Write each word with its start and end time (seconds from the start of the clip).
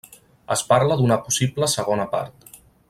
Es 0.55 0.63
parla 0.71 0.97
d'una 1.01 1.19
possible 1.27 1.71
segona 1.77 2.11
part. 2.17 2.53